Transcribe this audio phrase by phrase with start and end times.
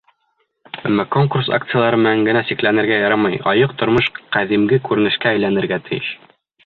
[0.89, 6.11] Әммә конкурс-акциялар менән генә сикләнергә ярамай, айыҡ тормош ҡәҙимге күренешкә әйләнергә тейеш!